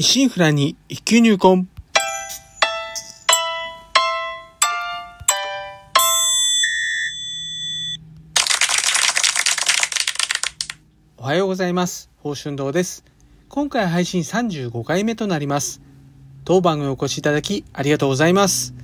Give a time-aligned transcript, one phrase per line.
[0.00, 1.66] 一心不乱に一級入魂。
[11.16, 12.10] おはようございます。
[12.18, 13.04] 宝春堂です。
[13.48, 15.80] 今回配信35回目となります。
[16.44, 18.74] 当番組お越しいただきありがとうございます。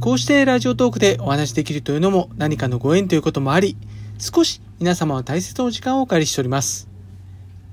[0.00, 3.76] こうしてラジオトークでお話しできるというのも何かのご縁ということもあり、
[4.18, 6.88] 少し皆様の大切なお時間をお借りしております。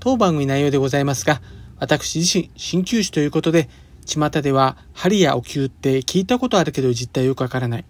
[0.00, 1.40] 当番組内容でございますが、
[1.84, 3.68] 私自身、鍼灸師ということで、
[4.06, 7.84] 巷では針やお灸って聞いたことあるけど実態よくわからない。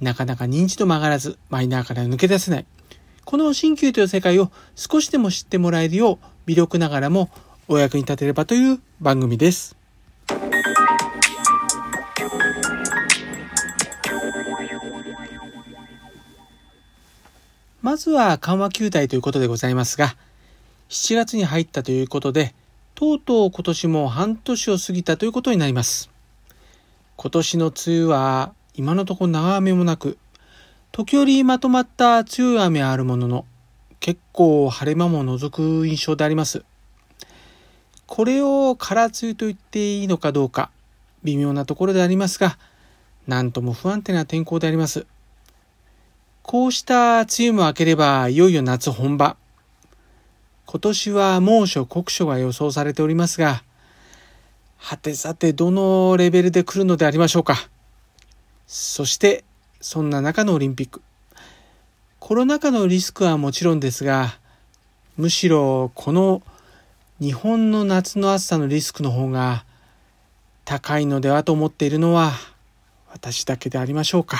[0.00, 2.66] なかなか認知度も上がらず、マイナーから抜け出せない。
[3.24, 7.30] この鍼灸という世界を少しでも知ってもらえるよう、微力ながらも
[7.66, 9.74] お役に立てればという番組です。
[17.82, 20.16] まずは緩和球体ということでございますが、
[20.88, 22.54] 7月に入ったということで、
[22.96, 26.08] とうとう今年も半年を過ぎたということになります。
[27.16, 30.16] 今年の梅雨は今のところ長雨もなく、
[30.92, 33.44] 時折まとまった強い雨はあるものの、
[34.00, 36.64] 結構晴れ間も除く印象であります。
[38.06, 40.70] これを空梅雨と言っていいのかどうか、
[41.22, 42.56] 微妙なところでありますが、
[43.26, 45.04] なんとも不安定な天候であります。
[46.42, 49.36] こうした梅雨も明ければ、いよいよ夏本番。
[50.66, 53.62] 今年は猛暑、酷暑が予想されておりますが、
[54.76, 57.68] はてさてどのレベルで来るのでありましょうか。
[58.66, 59.44] そして、
[59.80, 61.02] そんな中のオリンピック。
[62.18, 64.38] コロナ禍のリスクはもちろんですが、
[65.16, 66.42] むしろこの
[67.20, 69.64] 日本の夏の暑さのリスクの方が
[70.64, 72.32] 高いのではと思っているのは
[73.12, 74.38] 私だけでありましょうか。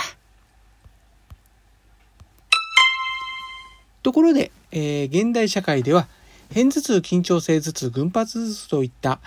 [4.03, 6.09] ところで、えー現代社会では
[6.53, 9.21] 片頭痛、緊張性頭痛、群発頭痛といった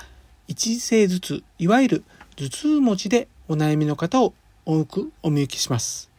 [0.47, 2.03] 一時性頭痛、いわゆる
[2.35, 4.33] 頭痛持ちでお悩みの方を
[4.65, 6.09] 多くお見受けします。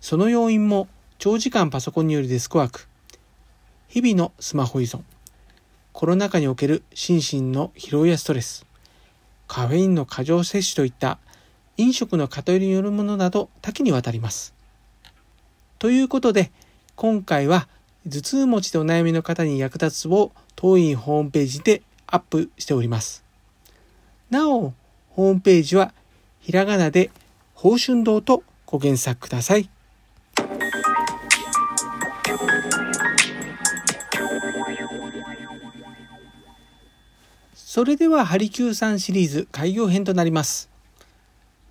[0.00, 2.88] その要因も長時間パソコンによるデスクワーク、
[3.88, 5.02] 日々のスマホ依存、
[5.92, 8.66] コロナ禍における心身の疲労やストレス、
[9.46, 11.18] カフェインの過剰摂取といった
[11.76, 14.52] 飲食の偏りによるものなど多岐にわたります。
[15.78, 16.50] ということで、
[16.96, 17.68] 今回は
[18.06, 23.24] 頭痛持ちでお悩みの方に役立つを当院ホームページでアップしております。
[24.30, 24.72] なお、
[25.10, 25.92] ホームページは
[26.40, 27.10] ひらがなで
[27.54, 29.68] 宝春堂とご検索ください。
[37.54, 40.68] それでは、ハリキューさんシリーズ開業編となります。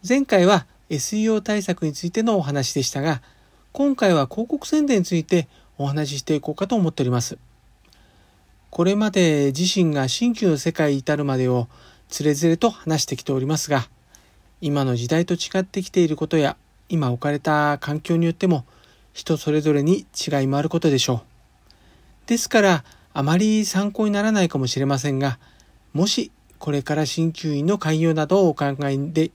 [0.07, 3.21] 前回は SEO 対策についてのお話でしたが、
[3.73, 7.37] 今回は広告宣伝についてお話ししていこうかと思っております。
[8.69, 11.67] これまで自身が新旧の世界に至るまでを
[12.09, 13.89] つれづれと話してきておりますが、
[14.61, 16.57] 今の時代と違ってきていることや、
[16.89, 18.65] 今置かれた環境によっても
[19.13, 22.29] 人それぞれに違いもあることでしょう。
[22.29, 22.83] ですから、
[23.13, 25.39] あまり参考にならないかもしれませんが、
[25.93, 29.31] もしこれから鍼灸院の開業などをお考えで、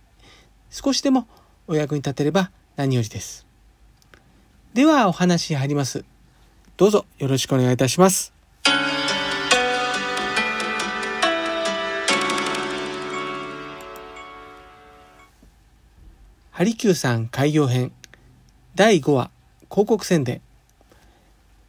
[0.71, 1.27] 少しでも
[1.67, 3.47] お役に立てれば何よりです。
[4.75, 6.05] ではお話に入ります。
[6.83, 8.33] どうぞよろしくお願いいたします。
[16.51, 17.93] ハリキューさん開業編
[18.75, 19.31] 第5話
[19.71, 20.41] 広告宣伝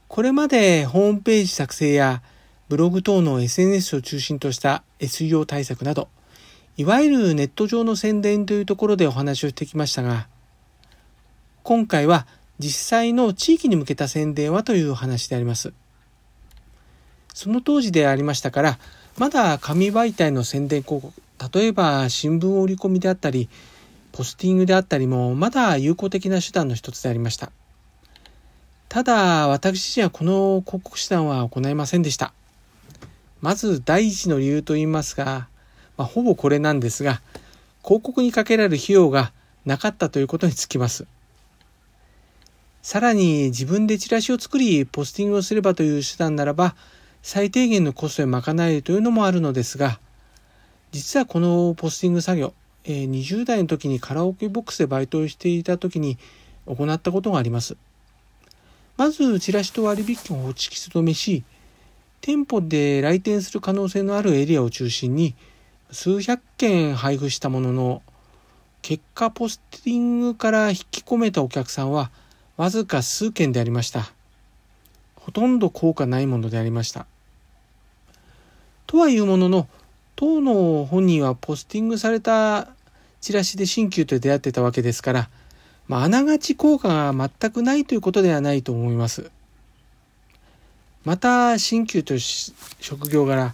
[0.08, 2.24] これまでホームページ作成や
[2.68, 6.10] ブログ等の SNS を中心とした SEO 対策など
[6.76, 10.28] いわゆるネット上の宣伝というところでお話をしてきましたが
[11.62, 12.26] 今回は
[12.60, 15.74] 実際の地域に向けた宣伝はというお話であります。
[17.34, 18.80] その当時でありましたから、
[19.18, 23.50] まだ紙媒体の宣伝広告、例えば新聞折り込みであったり、
[24.12, 27.52] ポスティングであったりも、まだ有効的な手段の一つでありました。
[28.88, 32.34] ただ、私自身はこの広告手段は行いませんでした。
[33.42, 35.48] まず第一の理由といいますが、
[35.98, 37.22] まあ、ほぼこれなんですが、
[37.84, 39.34] 広告にかけられる費用が
[39.66, 41.08] なかったということにつきます。
[42.84, 46.76] さらに自分でチラシを作りポスティングをすればという手段ならば
[47.22, 50.02] 最低限のコストで賄えるというのもあるのですが
[50.92, 52.54] 実はこのポスティング作業
[52.84, 56.18] 20代の時にカラオケボックスでバイトをしていた時に
[56.66, 57.78] 行ったことがあります。
[58.98, 61.44] まずチラシと割引を突き止めし
[62.20, 65.36] 店舗で来店する可能性のあるエリアを中心に
[65.92, 68.02] 数百件配布したものの
[68.82, 72.12] 結果ポスティングから引き込めたお客さんは
[72.56, 74.12] わずか数件でありました。
[75.16, 77.08] ほとんど効果ないものでありました。
[78.86, 79.68] とはいうものの、
[80.16, 82.68] 当の本人はポスティングされた
[83.22, 85.30] チラシで新旧と出会ってたわけですから、
[85.88, 89.32] まあ、あながち効果が全くないということではないと思います。
[91.04, 93.54] また、新旧と職業柄、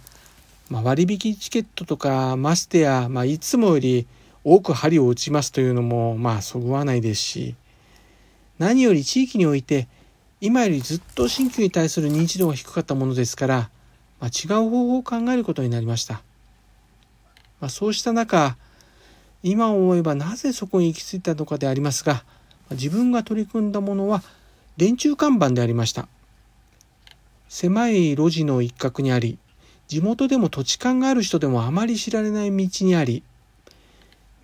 [0.68, 4.06] まあ、割引チケットとか、ましてや、まあ、いつもより
[4.44, 7.54] 多く針を打ちますというのも、まあ、そぐわないですし、
[8.60, 9.88] 何より地域において、
[10.38, 13.70] 今よりずっと新旧に対する認知度が低かったものですから、
[14.20, 16.22] まあ、違う方法を考えることになりました。
[17.58, 18.58] まあ、そうした中、
[19.42, 22.22] 今思えばなぜそこに行き着いたのかでありますが、
[22.72, 24.22] 自分が取り組んだものは
[24.76, 26.06] 電柱看板でありました。
[27.48, 29.38] 狭い路地の一角にあり、
[29.88, 33.22] 地元でも土地勘がある人でもあまり知られない道にあり、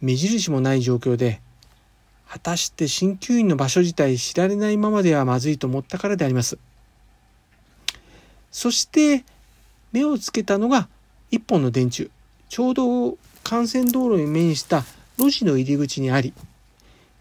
[0.01, 1.43] 目印もない状況で、
[2.29, 6.59] 果たして鍼灸院の場所自体知られないままではまずいと思ったからであります。
[8.51, 9.25] そして
[9.93, 10.89] 目をつけたのが
[11.31, 12.11] 一本の電柱。
[12.49, 13.19] ちょうど
[13.51, 14.85] 幹線道路に面した
[15.19, 16.33] 路地の入り口にあり、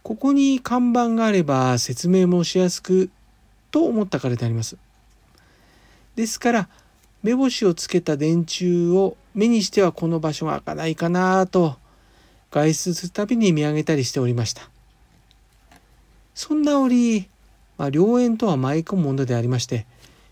[0.04, 3.10] ここに看板があれば説明もしやすく
[3.72, 4.78] と思ったからであります。
[6.16, 6.69] ですから、
[7.24, 11.75] 目星をつけた電柱を目にしてはこの場所が開かないかなと
[12.51, 14.69] 外出するたびに見上げたりしておりました。
[16.36, 17.28] そんな折、
[17.78, 19.88] まあ、良縁とは舞い込むものでありまして、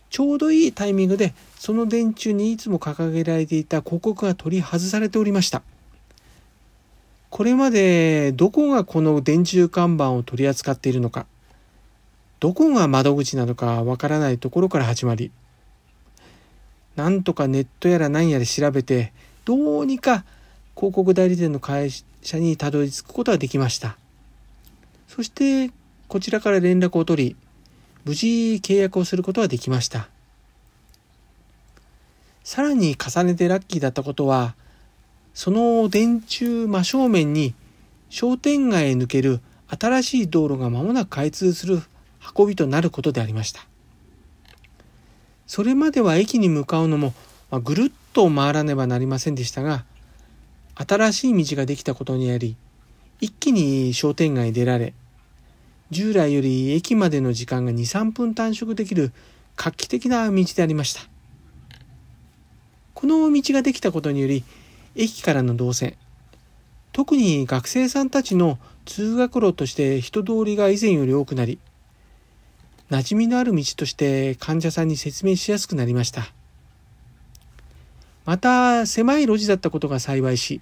[0.10, 5.64] ちょうどいいタイミングでその電柱にいつも掲げられていた広告が取り外されておりました。
[7.32, 11.26] これまでどこがこの電柱看板を取り扱っているのか、
[12.40, 15.32] どこが窓口なのかわからないところから始まり、
[16.96, 19.14] なんとかネットやら何やら調べて、
[19.46, 20.26] どうにか
[20.76, 21.90] 広告代理店の会
[22.22, 23.98] 社にたどり着くことができました。
[25.08, 25.72] そして
[26.08, 27.36] こちらから連絡を取り、
[28.06, 30.10] 無事契約をすることができました。
[32.44, 34.56] さらに重ねてラッキーだったことは、
[35.34, 37.56] その電柱真正面に
[38.10, 41.82] 商店街へ抜ける新しい道路が間もなく開通する
[42.38, 43.66] 運びとなることでありました。
[45.48, 47.14] それまでは駅に向かうのも、
[47.50, 49.86] まあ、ぐるっと回らねばなりませんでしたが、
[50.76, 52.56] 新しい道ができたことにより、
[53.20, 54.94] 一気に商店街に出られ、
[55.94, 59.14] 従来より駅までの時間が2、3分短縮できる
[59.56, 61.02] 画期的な道でありました。
[62.96, 64.44] この道ができたことにより、
[64.96, 65.96] 駅からの動線、
[66.92, 71.60] 特に学生さんたちの通学路として人通りが以前より多くなり、
[72.90, 76.34] 馴染みのある道として患者さんに説明しやすくなりました。
[78.26, 80.62] また、狭い路地だったことが幸いし、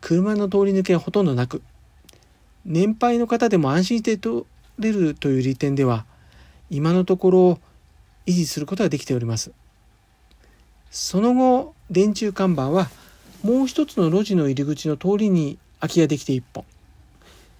[0.00, 1.62] 車の通り抜けはほとんどなく、
[2.64, 4.46] 年配の方でも安心して通
[4.78, 6.06] れるという利点では、
[6.70, 7.60] 今のところ
[8.26, 9.52] 維持することができております。
[10.90, 12.88] その後、電柱看板は、
[13.42, 16.64] もう一つの路地の入り口の通りに空き家できて一本。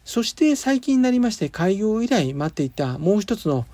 [0.04, 3.64] そして最近になりまして開業以来待っていたもう一つの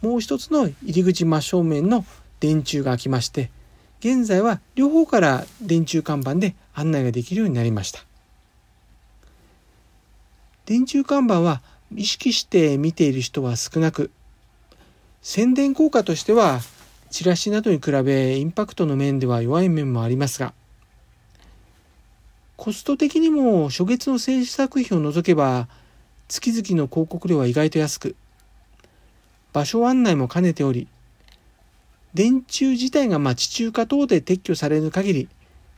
[0.00, 2.06] もう一つの入り口真正面の
[2.40, 3.50] 電柱が開きまして、
[4.00, 8.04] 現在は両方から電柱看板で案内ができるようになりました。
[10.66, 11.62] 電柱看板は
[11.94, 14.10] 意識して見ている人は少なく、
[15.22, 16.60] 宣伝効果としては
[17.10, 20.52] チラシなどに比べインパクトの面では弱い面もありますが、
[22.56, 25.68] コスト的にも初月の制作費を除けば
[26.28, 28.16] 月々の広告料は意外と安く、
[29.52, 30.88] 場所案内も兼ねており、
[32.12, 35.28] 電柱自体が町中華等で撤去される限り、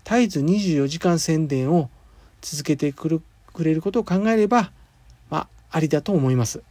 [0.04, 1.88] 絶えず24時間宣伝を
[2.40, 3.20] 続けてく
[3.58, 4.72] れることを考えれば、
[5.70, 6.62] あ、りだと思います。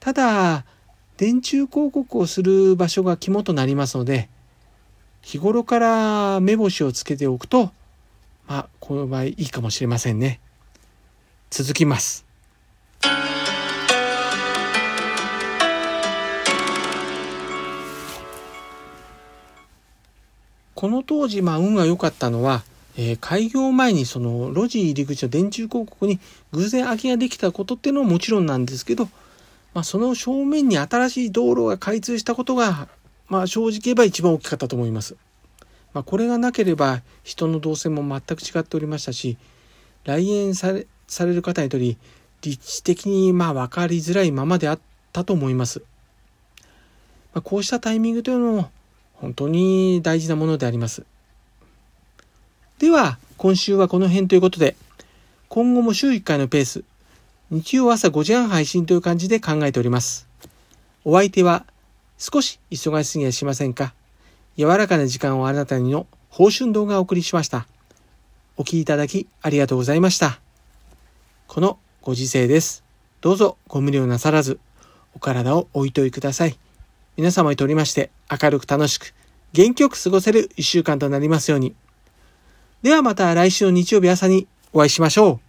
[0.00, 0.64] ただ、
[1.16, 4.28] 電柱広告をする場所が肝となりますので、
[5.22, 7.72] 日頃から目星をつけておくと、
[8.46, 10.40] まあ、この場合いいかもしれませんね。
[11.50, 12.24] 続きます。
[20.74, 22.62] この当時、まあ、運が良かったのは、
[23.00, 26.18] えー、開業前にその路地入り口の電柱広告に
[26.50, 29.08] 偶然空きができたことっていうのももちろんなんですけど、
[29.72, 32.88] まあ、その正面に新しい道路が開通したことが、
[33.28, 35.14] まあ、正直言えば一番大きかったと思います。
[35.94, 39.38] まあ、これがなければ人の動線も全く違っておりましたし、
[40.02, 41.96] 来園されされる方にとり、
[42.42, 44.78] 立地的にまあ分かりづらいままであっ
[45.12, 45.82] たと思います。
[47.32, 48.70] まあ、こうしたタイミングというのも
[49.14, 51.04] 本当に大事なものであります。
[52.78, 54.76] では、今週はこの辺ということで、
[55.48, 56.84] 今後も週1回のペース、
[57.50, 60.28] 日曜朝5時半配信という感じで考えております。
[61.04, 61.66] お相手は
[62.18, 63.94] 少し忙しすぎやしませんか
[64.56, 67.66] 柔らかな時間をあなたにの宝春動画をお送りしました。
[68.56, 70.38] お聴きいただきありがとうございました。
[71.48, 72.84] このご時世です。
[73.20, 74.60] どうぞご無理をなさらず、
[75.16, 76.56] お体をおいといください。
[77.16, 79.14] 皆様にとりまして明るく楽しく、
[79.52, 81.74] 元気よく過ごせる一週間となりますように。
[82.82, 85.47] ではまた来週の日曜日朝にお会いしましょう。